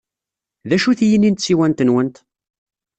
[0.67, 2.15] D acu-t yini n tsiwant-nwent?